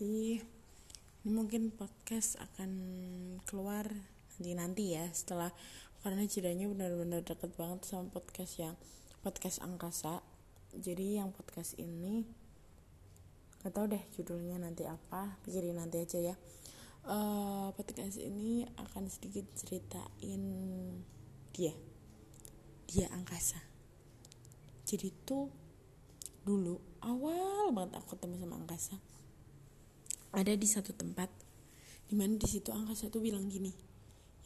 [0.00, 0.40] jadi
[1.28, 2.72] ini mungkin podcast akan
[3.44, 3.84] keluar
[4.40, 5.52] nanti nanti ya setelah
[6.00, 8.80] karena jedanya benar-benar deket banget sama podcast yang
[9.20, 10.24] podcast angkasa.
[10.72, 12.24] Jadi yang podcast ini
[13.60, 16.36] nggak tahu deh judulnya nanti apa pikirin nanti aja ya.
[17.04, 20.40] Uh, podcast ini akan sedikit ceritain
[21.52, 21.76] dia
[22.88, 23.60] dia angkasa.
[24.88, 25.52] Jadi tuh
[26.48, 28.96] dulu awal banget aku ketemu sama angkasa
[30.30, 31.30] ada di satu tempat
[32.06, 33.70] di mana di situ angkasa tuh bilang gini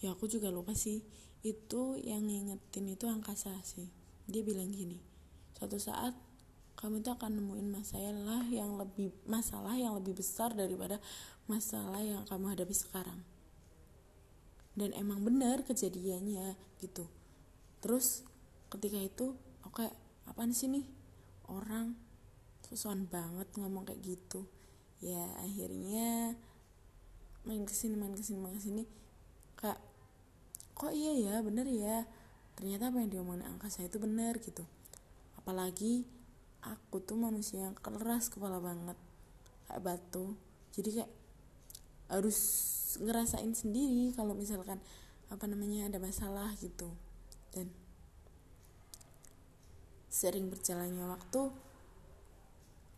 [0.05, 1.01] ya aku juga lupa sih
[1.45, 3.93] itu yang ngingetin itu angkasa sih.
[4.24, 4.97] Dia bilang gini
[5.52, 6.16] suatu saat
[6.74, 10.98] kamu tuh akan nemuin masalah yang lebih masalah yang lebih besar daripada
[11.45, 13.21] masalah yang kamu hadapi sekarang.
[14.74, 17.07] Dan emang benar kejadiannya gitu.
[17.85, 18.24] Terus
[18.73, 19.93] ketika itu oke okay,
[20.24, 20.88] apaan sih nih?
[21.45, 22.01] Orang
[22.65, 24.48] susuan banget ngomong kayak gitu
[25.05, 26.33] ya akhirnya
[27.45, 28.83] main ke sini main ke sini main ke sini
[29.60, 29.77] kak
[30.74, 31.35] kok iya ya?
[31.41, 32.05] Bener ya?
[32.59, 34.66] Ternyata apa yang diomongin angkasa itu bener gitu.
[35.38, 36.05] Apalagi
[36.60, 38.99] aku tuh manusia yang keras kepala banget
[39.71, 40.35] kayak batu.
[40.75, 41.13] Jadi kayak
[42.10, 42.38] harus
[43.01, 44.82] ngerasain sendiri kalau misalkan
[45.30, 46.91] apa namanya ada masalah gitu.
[47.55, 47.71] Dan
[50.10, 51.43] sering berjalannya waktu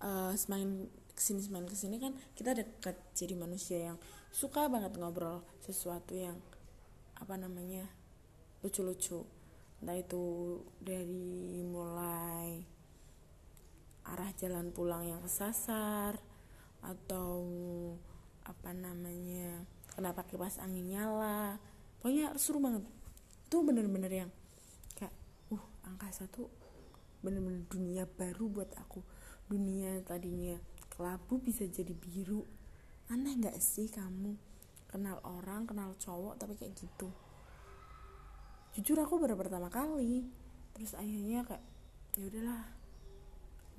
[0.04, 3.96] uh, semakin ke sini semakin ke sini kan kita dekat jadi manusia yang
[4.28, 6.36] suka banget ngobrol sesuatu yang
[7.16, 7.88] apa namanya
[8.60, 9.24] lucu-lucu.
[9.80, 10.24] Entah itu
[10.76, 12.60] dari mulai
[14.06, 16.20] arah jalan pulang yang kesasar
[16.84, 17.42] atau
[18.46, 19.64] apa namanya
[19.96, 21.56] kenapa kipas angin nyala.
[21.98, 22.84] Pokoknya seru banget.
[23.48, 24.30] Itu bener-bener yang
[25.00, 25.16] kayak
[25.48, 26.52] uh angkasa tuh
[27.24, 29.00] bener-bener dunia baru buat aku.
[29.48, 30.58] Dunia tadinya
[30.96, 32.42] kelabu bisa jadi biru.
[33.12, 34.34] Aneh nggak sih kamu?
[34.88, 37.12] Kenal orang kenal cowok tapi kayak gitu.
[38.74, 40.24] Jujur aku baru pertama kali.
[40.72, 41.64] Terus akhirnya kayak
[42.16, 42.64] ya udahlah.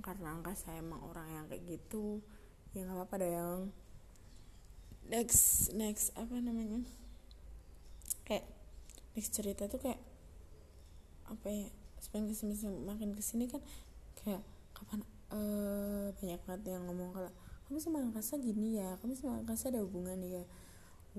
[0.06, 2.22] Karena angka saya emang orang yang kayak gitu
[2.78, 3.60] ya nggak apa-apa deh yang
[5.10, 6.86] next next apa namanya?
[8.22, 8.46] Kayak
[9.18, 9.98] next cerita tuh kayak
[11.28, 11.68] apa ya
[12.00, 12.56] semakin ke sini
[12.86, 13.60] makin ke sini kan
[14.22, 14.40] kayak
[14.72, 17.32] kapan uh, banyak banget yang ngomong kalau
[17.68, 20.44] kamu sama angkasa gini ya kamu sama angkasa ada hubungan ya.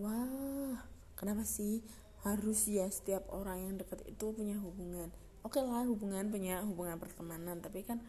[0.00, 0.80] Wah
[1.18, 1.84] kenapa sih?
[2.24, 5.12] Harus ya setiap orang yang dekat itu punya hubungan.
[5.44, 8.00] Oke okay lah hubungan punya hubungan pertemanan tapi kan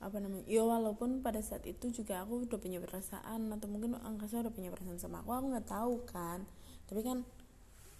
[0.00, 4.40] apa namanya ya walaupun pada saat itu juga aku udah punya perasaan atau mungkin angkasa
[4.40, 6.44] udah punya perasaan sama aku aku nggak tahu kan.
[6.88, 7.18] Tapi kan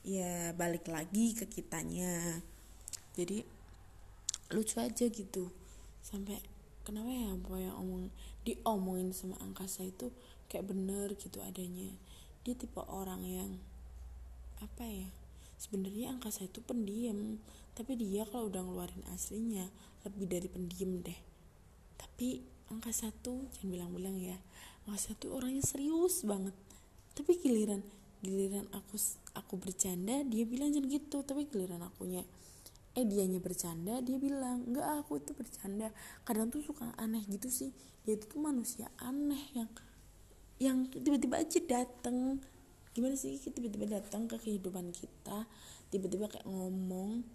[0.05, 2.41] ya balik lagi ke kitanya.
[3.17, 3.45] Jadi
[4.53, 5.49] lucu aja gitu.
[6.01, 6.50] Sampai
[6.83, 8.05] kenapa ya apa yang omong
[8.45, 10.09] diomongin sama angkasa itu
[10.51, 11.93] kayak bener gitu adanya.
[12.43, 13.51] Dia tipe orang yang
[14.61, 15.09] apa ya
[15.61, 17.39] sebenarnya angkasa itu pendiam.
[17.77, 19.69] Tapi dia kalau udah ngeluarin aslinya
[20.05, 21.21] lebih dari pendiam deh.
[22.01, 22.43] Tapi
[22.73, 24.37] angkasa tuh jangan bilang-bilang ya
[24.89, 26.57] angkasa tuh orangnya serius banget.
[27.15, 27.85] Tapi giliran
[28.21, 29.01] giliran aku
[29.33, 31.19] aku bercanda dia bilang jangan gitu.
[31.23, 32.25] Tapi giliran akunya
[32.99, 35.95] eh dianya bercanda dia bilang enggak aku itu bercanda.
[36.27, 37.71] Kadang tuh suka aneh gitu sih.
[38.03, 39.71] Dia itu tuh manusia aneh yang
[40.61, 42.43] yang tiba-tiba aja dateng.
[42.91, 43.39] Gimana sih?
[43.39, 45.47] Tiba-tiba datang ke kehidupan kita
[45.91, 47.27] tiba-tiba kayak ngomong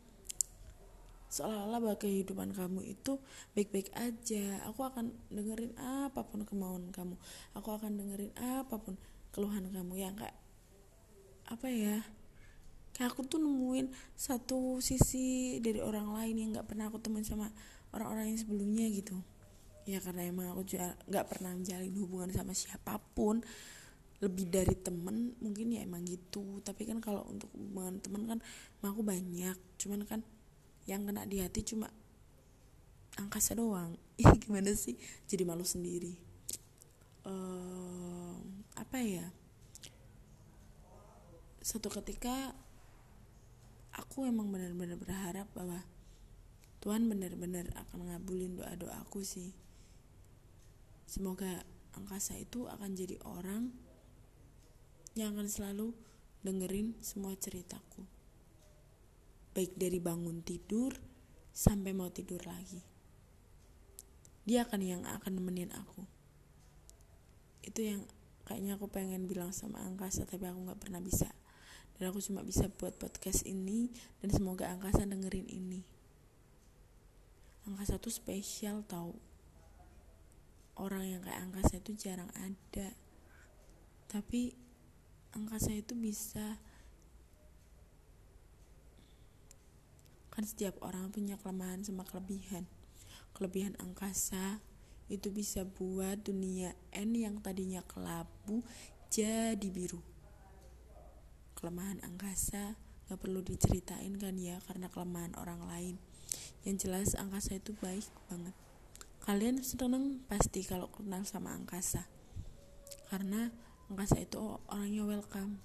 [1.28, 3.20] seolah-olah bahwa kehidupan kamu itu
[3.52, 4.64] baik-baik aja.
[4.72, 7.20] Aku akan dengerin apa pun kemauan kamu.
[7.60, 8.96] Aku akan dengerin apa pun
[9.36, 10.00] keluhan kamu.
[10.00, 10.38] Yang kayak
[11.46, 11.98] apa ya
[12.96, 17.52] kayak aku tuh nemuin satu sisi dari orang lain yang nggak pernah aku temuin sama
[17.92, 19.20] orang-orang yang sebelumnya gitu.
[19.84, 23.44] Ya karena emang aku juga nggak pernah menjalin hubungan sama siapa pun.
[24.24, 26.64] Lebih dari temen mungkin ya emang gitu.
[26.64, 28.40] Tapi kan kalau untuk hubungan temen kan
[28.80, 29.58] emang aku banyak.
[29.76, 30.24] Cuman kan
[30.88, 31.91] yang kena di hati cuma
[33.20, 34.00] angkasa doang.
[34.24, 34.96] Ih gimana sih?
[35.28, 36.16] Jadi malu sendiri.
[37.28, 38.40] Uh,
[38.80, 39.28] apa ya?
[41.59, 42.56] Satu ketika
[43.96, 45.80] aku emang benar-benar berharap bahwa
[46.84, 49.56] Tuhan benar-benar akan ngabulin doa-doa aku sih.
[51.08, 51.64] Semoga
[51.96, 53.72] angkasa itu akan jadi orang
[55.16, 55.96] yang akan selalu
[56.44, 58.03] dengerin semua ceritaku.
[59.56, 60.94] Baik dari bangun tidur
[61.56, 62.84] sampai mau tidur lagi.
[64.46, 66.03] Dia akan yang akan nemenin aku.
[67.66, 68.06] Itu yang
[68.46, 71.34] kayaknya aku pengen bilang sama angkasa tapi aku nggak pernah bisa
[71.96, 73.88] dan aku cuma bisa buat podcast ini
[74.20, 75.82] dan semoga angkasa dengerin ini.
[77.66, 79.16] Angkasa tuh spesial tau.
[80.76, 82.92] Orang yang kayak angkasa itu jarang ada.
[84.12, 84.52] Tapi
[85.32, 86.59] angkasa itu bisa.
[90.36, 92.68] Kan setiap orang punya kelemahan sama kelebihan.
[93.32, 94.59] Kelebihan angkasa
[95.08, 98.66] itu bisa buat dunia N yang tadinya kelabu
[99.14, 100.15] jadi biru
[101.55, 102.78] kelemahan angkasa.
[103.05, 105.96] Gak perlu diceritain kan ya karena kelemahan orang lain.
[106.67, 108.55] Yang jelas angkasa itu baik banget.
[109.25, 112.05] Kalian seneng pasti kalau kenal sama angkasa.
[113.09, 113.49] Karena
[113.90, 115.57] angkasa itu orangnya welcome.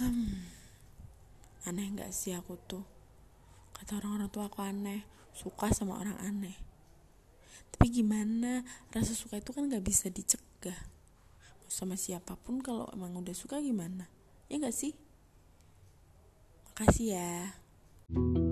[0.00, 0.60] Hmm
[1.68, 2.84] aneh nggak sih aku tuh?
[3.76, 5.04] Kata orang-orang tua aku aneh
[5.36, 6.56] suka sama orang aneh.
[7.70, 10.76] Tapi gimana rasa suka itu kan nggak bisa dicegah
[11.70, 14.10] sama siapa pun kalau emang udah suka gimana?
[14.50, 14.98] Ya nggak sih?
[16.66, 17.54] Makasih ya.
[18.10, 18.49] thank you